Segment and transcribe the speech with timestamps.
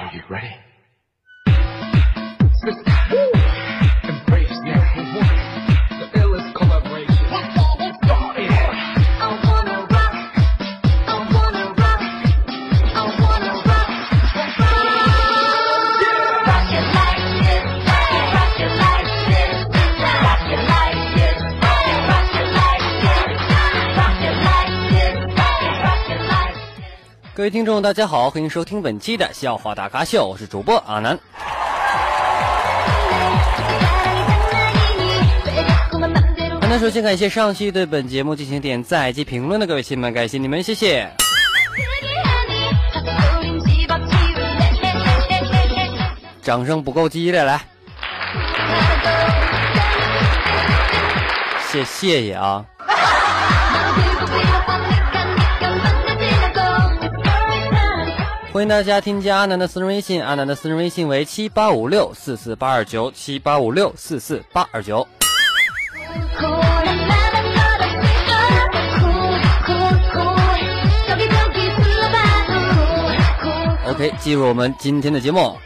[0.00, 0.56] Are you ready?
[27.40, 31.18] 各位听众，大家好，欢迎收听本期的笑话大咖秀，我是主播阿南。
[36.60, 41.10] 好那首先感谢上期对本节目进行点赞以及评论的各位亲们，感谢你们，谢谢。
[46.42, 47.58] 掌声不够激烈，来，
[51.70, 52.62] 谢谢谢啊。
[58.52, 65.06] 欢迎大家添加阿南的私人微信，阿南的私人微信为七八五六四四八二九七八五六四四八二九。
[73.86, 75.56] OK，进入我们今天的节目。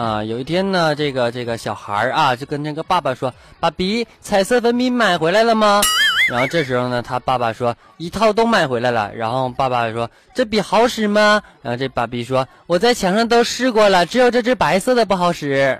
[0.00, 5.82] 啊，有一天呢，这个这个小孩儿啊，就跟那个爸爸说：“爸比，彩色粉笔买回来了吗？”
[6.26, 15.78] 然后这时候呢，他爸爸说：“一套都买回来了。”然后爸爸说：“这笔好使吗？”然后这爸比说：“我在墙上都试过了，只有这支白色的不好使。”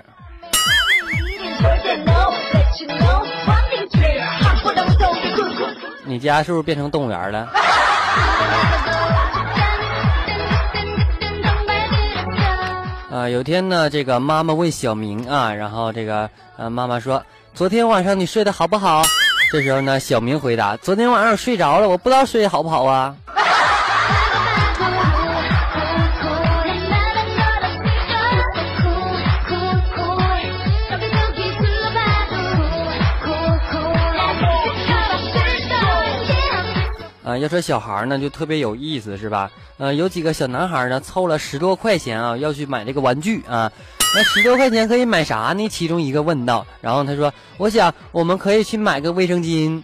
[6.05, 7.49] 你家是不是变成动物园了？
[13.21, 16.27] 啊，有天呢，这个妈妈问小明啊，然后这个
[16.57, 19.03] 呃妈妈说：“昨天晚上你睡得好不好？”
[19.53, 23.15] 这时候呢，小明回答：“昨天晚上我睡着了，我不知道睡得好不好啊。”
[37.37, 39.51] 要说小孩呢，就特别有意思，是吧？
[39.77, 43.71] 呃，有几个小男孩呢，凑了十多块钱啊，要去买这个玩具啊。
[44.13, 45.69] 那十多块钱可以买啥呢？
[45.69, 46.65] 其中一个问道。
[46.81, 49.81] 然后他说：“我想我们可以去买个卫生巾。”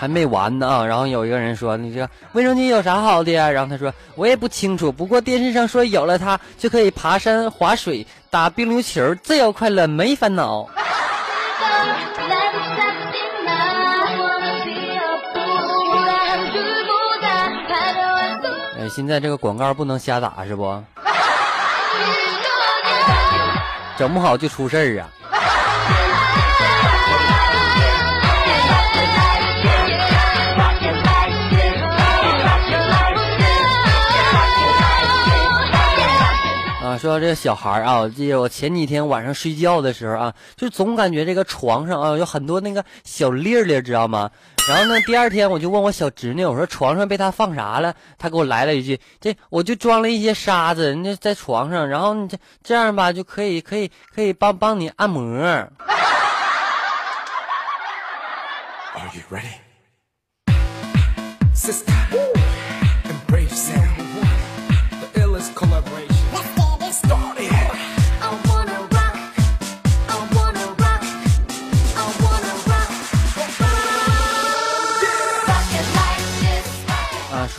[0.00, 0.86] 还没完呢啊！
[0.86, 10.66] 然后有一个人说：“你这卫生巾有啥好的呀？”然后他说：“我也不清楚，不过电视上说有了它就可以爬山、划水、打冰溜球，自由快乐，没烦恼。
[18.80, 20.82] ”哎，现在这个广告不能瞎打是不？
[23.98, 25.04] 整不好就出事儿啊！
[37.00, 44.30] 说到这个小孩啊，我记得我前几天晚上睡觉的时候啊，就总感觉这个床上啊有很多那个小粒粒，知道吗？
[44.68, 47.94] 然后呢，第二天我就问我小侄女，我说床上被他放啥了？
[48.18, 55.24] 他给我来了一句：“这我就装了一些沙子，人家在床上，然后你这这样吧，就可以可以可以帮帮你按摩。”
[58.92, 59.54] Are you ready?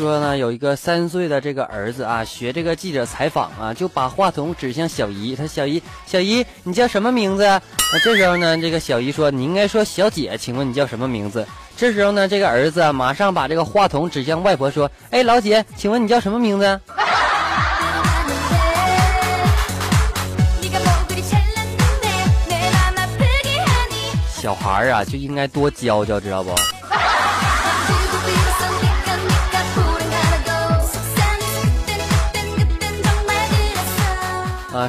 [0.01, 5.35] 说呢有一个三岁的这个儿子啊学这个记者采访啊就把话筒指向小姨。
[5.35, 7.43] 他说小姨小姨你叫什么名字？
[7.43, 11.45] 那这时候呢这个小姨说你应该说小姐请问你叫什么名字
[11.77, 16.79] 这时候呢这个儿子啊马上把这个话筒指向外婆说哎老姐请问你叫什么名字
[24.33, 26.49] 小孩啊就应该多教教知道不？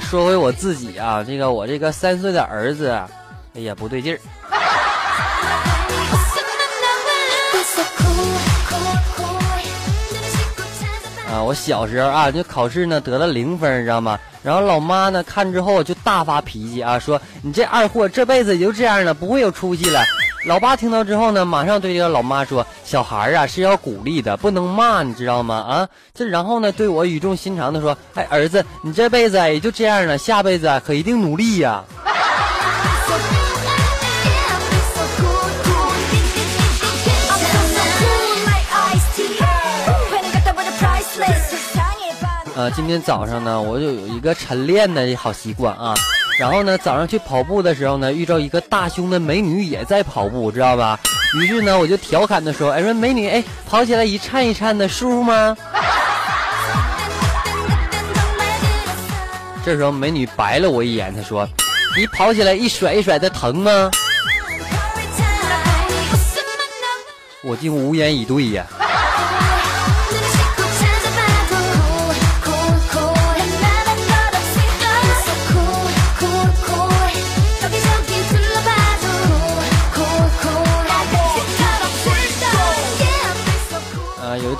[0.00, 2.88] 说回我自己啊，这个我这个三岁的儿子，
[3.54, 4.18] 哎呀不对劲儿。
[11.32, 14.18] 啊，我小时候啊就考试呢得了零分，你知道吗？
[14.42, 20.02] 然后老妈呢看之后就大发脾气啊，说你这二货这辈子就这样了，不会有出息了。
[20.44, 25.54] 老爸听到之后呢，马上对这个老妈说：“小孩儿啊是要鼓励的，不能骂，你知道吗？
[25.54, 31.84] 啊，这然后呢，对我语重心长的说：‘哎，儿子，你这辈子啊也就这样了，下辈子啊可一定努力呀、
[42.56, 45.94] 呃，今天早上呢，我就有一个晨练的好习惯啊。
[46.42, 50.98] 然后呢，早上去跑步的时候呢，遇到一个大胸的美女也在跑步，知道吧？
[51.40, 55.56] 于是呢，我就调侃的说：“哎，说美女，哎，跑起来一颤一颤的，舒服吗？”
[59.64, 61.48] 这时候美女白了我一眼，她说
[61.96, 63.88] ：“你跑起来一甩一甩的，疼吗？”
[67.44, 68.66] 我竟无言以对呀。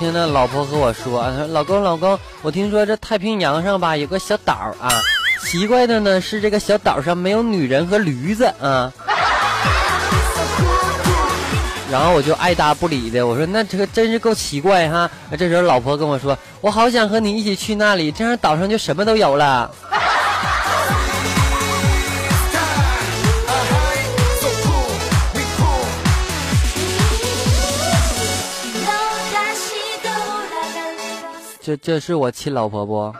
[0.03, 4.91] 天呢，老婆和我说，啊，她说老公老公，我听说这太平洋上吧有个小岛啊，
[5.45, 8.93] 奇怪的呢是这个小岛上没有女人和驴子啊。
[11.89, 15.09] 然后我就爱答不理的，我说那这个真是够奇怪哈。
[15.39, 19.71] 这时候老婆跟我说，我好想和你一起去那里，这样岛上就什么都有了。
[31.65, 33.15] 这这是我亲老婆不？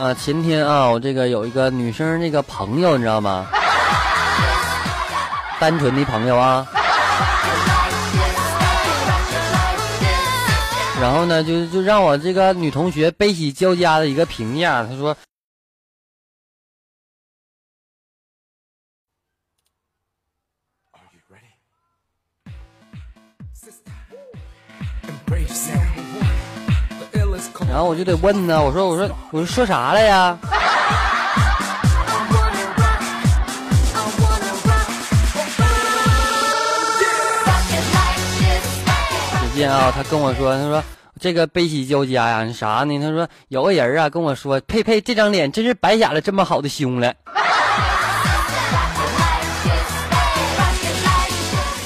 [0.00, 3.46] 啊，前天啊，我这个有一个女生那个朋友，你知道吗？
[5.60, 6.66] 单纯的朋友啊。
[10.98, 15.14] 然后呢，就就让我这个女同学悲喜交加的一个评价，她说
[27.72, 30.38] 然后我就得问呢，我说我说我说说啥了呀？
[39.40, 40.84] 只见啊，他跟我说，他说
[41.18, 42.98] 这个悲喜交加呀，啥呢？
[43.00, 47.14] 他说有个人啊跟我说，佩佩这张脸真是白瞎了这么好的胸了。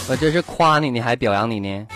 [0.08, 1.86] 我这是夸你呢，还表扬你呢？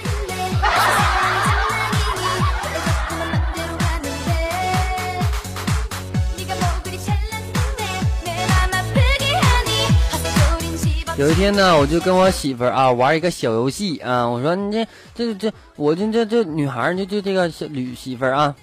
[11.17, 18.55] 有一天呢，我就跟我媳妇儿啊玩一个小游戏啊，我说你这这这，我这这这女孩就就这个小女媳妇儿啊，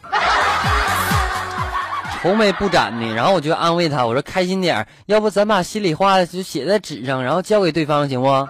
[2.21, 8.27] 愁眉不展的，然后我就安慰她，我说开心点儿，要不咱把心里话就写在纸上，然后交给对方行不？
[8.27, 8.49] 完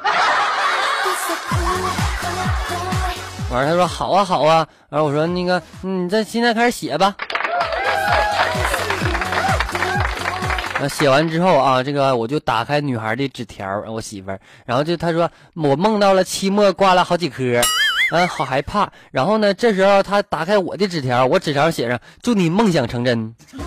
[3.65, 7.13] 了，她说好啊好啊，然后我说那个你这现在开始写吧。
[10.79, 17.43] 呃，写完之后啊，这个我就打开女孩的纸条，我媳妇儿，然后就她说我梦到了期末挂了好几科，
[18.11, 18.87] 嗯，好害怕。
[19.09, 23.33] 然后呢，这时候她打开我的纸条，我纸条写上祝你梦想成真。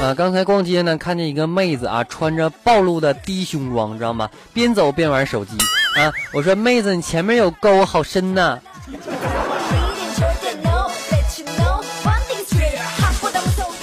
[0.00, 4.30] 呃，刚才逛街呢，看见一个妹子啊，穿着暴露的低胸装，知道吗？
[4.54, 5.54] 边走边玩手机
[5.96, 6.10] 啊。
[6.32, 8.58] 我说妹子，你前面有沟，好深呐。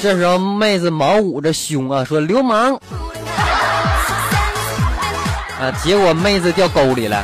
[0.01, 2.73] 这时候妹子忙捂着胸啊，说流氓
[5.59, 7.21] 啊，结果妹子掉沟里了。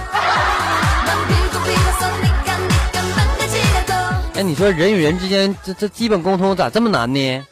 [4.35, 7.45] 哎，你说人与人之间这这基本沟通咋这么难呢？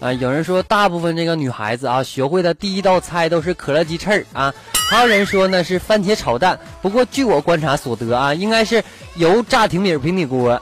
[0.00, 4.52] 啊，有人说大部分这个女孩子啊，学会的第一道菜都是可乐鸡翅啊，
[4.88, 6.58] 还有人说呢是番茄炒蛋。
[6.80, 8.82] 不过据我观察所得啊，应该是
[9.16, 10.60] 油炸平底平底锅。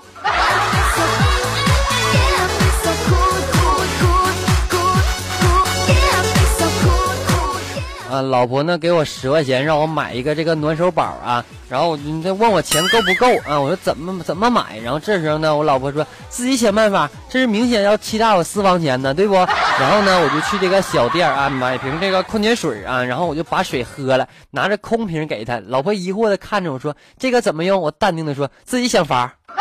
[8.15, 13.59] 啊，老婆呢给我十块钱，让我买一个这个暖手宝啊，然后你再问我钱够不够啊？
[13.59, 14.79] 我说怎么怎么买？
[14.79, 19.35] 然后这时候呢，我老婆说自己想办法，这是明显要欺诈我私房钱呢，对不？
[19.81, 25.61] 然后呢，我就去这个小店啊买瓶这个矿泉水啊，然后我就把水喝了，拿着空瓶给他。
[25.67, 27.81] 老婆疑惑的看着我说这个怎么用？
[27.81, 29.35] 我淡定的说自己想法。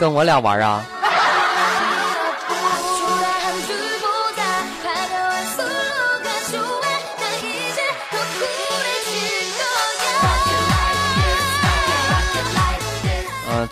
[0.00, 0.84] 跟我俩玩啊？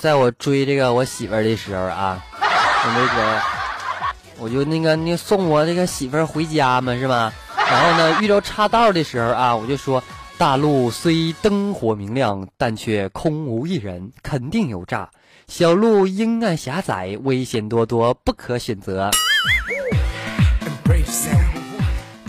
[0.01, 3.43] 在我追这个我媳妇儿的时候啊，我那个
[4.39, 7.33] 我就那个那送我这个媳妇儿回家嘛，是吧？
[7.71, 10.03] 然后呢，遇到岔道的时候啊，我就说。
[10.39, 15.09] 大路虽灯火明亮，但却空无一人，肯定有诈。
[15.49, 19.11] 小路阴暗狭窄，危险多多，不可选择。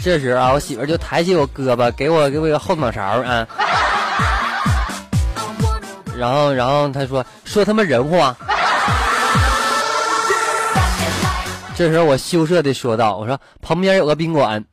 [0.01, 3.45] 这时候啊，我媳妇儿就抬起我胳膊，给我给我个后脑勺啊，
[6.17, 8.35] 然后然后他说说他妈人话。
[11.77, 14.63] 这时候我羞涩的说道：“我说旁边有个宾馆。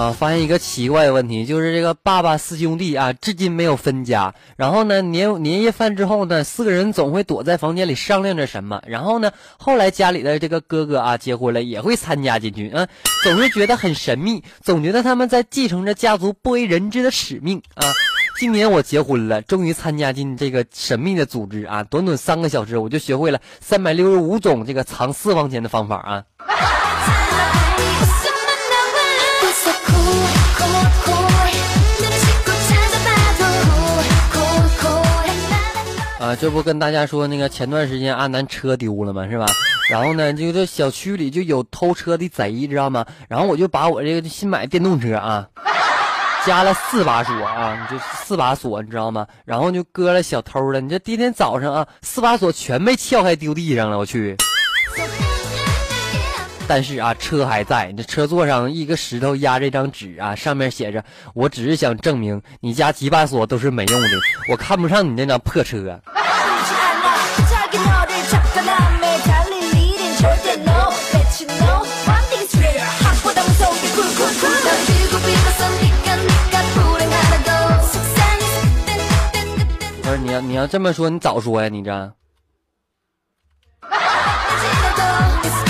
[0.00, 4.34] 啊，发现一个奇怪的问题，就是这个爸爸四兄弟啊，至今没有分家。
[4.56, 8.82] 然后呢，年年夜饭之后呢，四个人总会躲在房间里商量着什么。
[8.86, 12.88] 然后呢，后来家里的这个哥哥啊结婚了，也会参加进去啊，
[13.24, 17.84] 总是觉得很神秘，总觉得他们在继承着家族不为人知的使命啊。
[18.38, 21.84] 今年我结婚了，终于参加进这个神秘的组织啊！
[21.84, 26.24] 短短三个小时，我就学会了三百六十五种这个藏私房钱的方法啊！
[36.20, 39.26] 啊，这不跟大家说那个前段时间阿南车丢了吗？
[39.26, 39.46] 是吧？
[39.90, 43.06] 然后呢，就这小区里就有偷车的贼，知道吗？
[43.26, 45.48] 然后我就把我这个新买的电动车啊，
[46.44, 49.26] 加了四把锁啊，你就四把锁，你知道吗？
[49.46, 50.78] 然后就搁了小偷了。
[50.78, 54.36] 你这第一天早上啊，四把锁全被撬开丢地上了，我去！
[56.70, 64.08] 但是啊，车还在，那车座上一个石头压着一张纸啊，上面写着：“我只是想证明你家几把锁都是没用的，
[64.48, 66.00] 我看不上你那辆破车。”
[80.02, 82.12] 不是你要你要这么说，你早说呀，你这。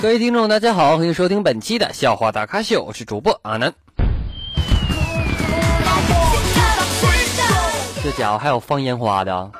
[0.00, 3.74] 各位听众，大家好，欢迎收听本期的笑话大咖秀，我是主播阿南。
[8.04, 9.50] 这家伙还有放烟花的。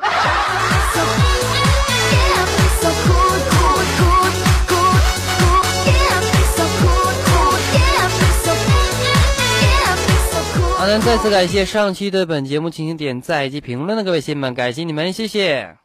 [10.78, 15.76] 阿南再次感谢上期对本节目进行点赞以及评论的各位亲们，感谢你们，谢谢。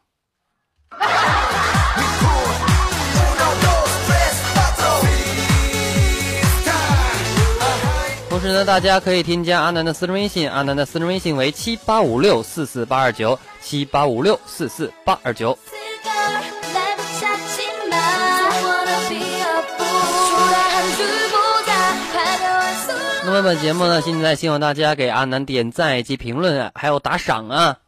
[8.44, 15.58] 时呢，大家可以添加阿南的私人微信，阿南的私人微信为七八五六四四八二九七八五六四四八二九。
[23.24, 27.78] 那么本节目呢，现在希望大家给阿南点赞以及评论，还有打赏啊。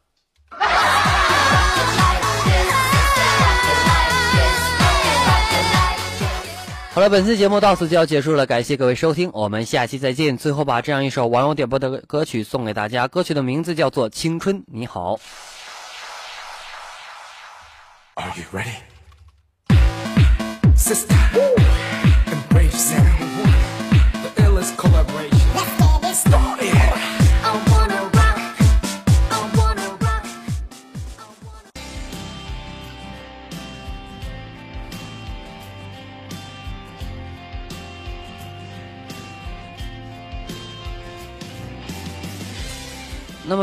[6.97, 10.39] 好了，本期节目到此就要结束了，感谢各位收听，我们下期再见。
[10.39, 15.17] 最后把这样一首网友点播的歌曲送给大家，歌曲的名字叫做《青春你好》。
[18.15, 18.79] Are you ready?
[20.75, 21.15] Sister,
[22.33, 23.06] embrace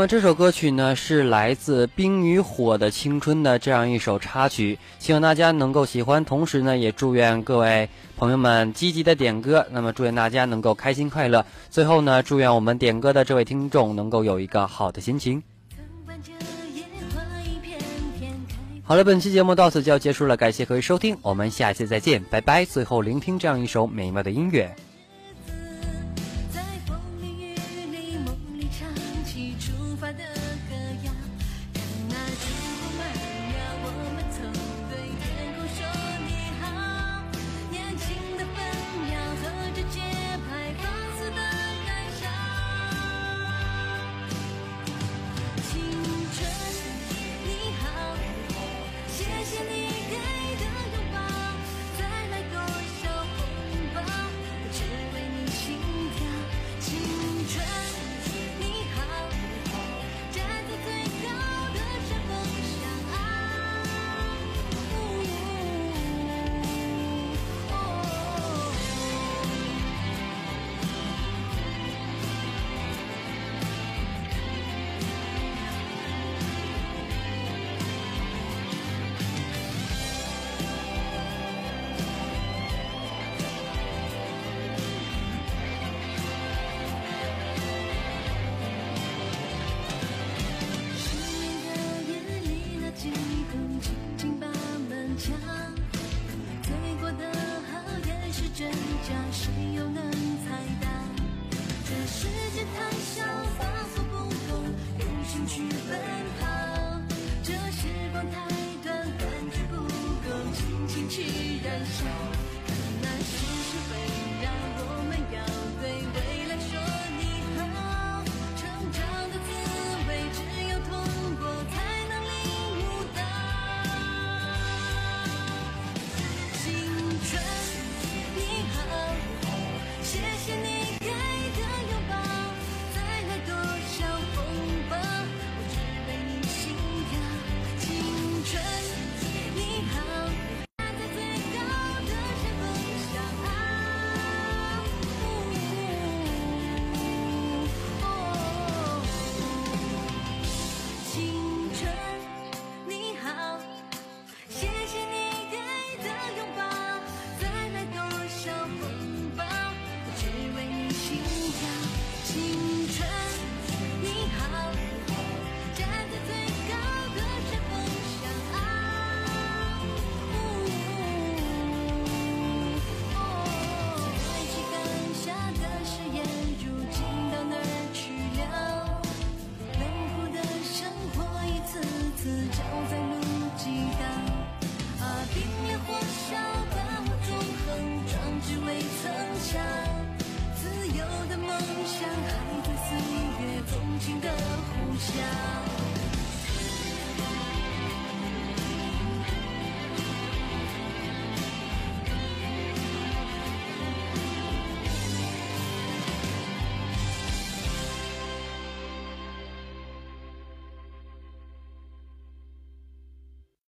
[0.04, 6.22] 么这首歌曲呢，是来自《冰与火的青春》的这样一首插曲，希望大家能够喜欢。
[6.26, 9.66] 同时呢，也祝愿各位朋友们积极的点歌。
[9.70, 11.46] 那么祝愿大家能够开心快乐。
[11.70, 15.42] 最后呢，祝愿我们点歌的这位听众能够有一个好的心情。
[18.82, 22.66] 好了，本期节目到此就要结束了，感谢各位收听，我们下期再见，拜拜。
[22.66, 24.76] 最后聆听这样一首美妙的音乐。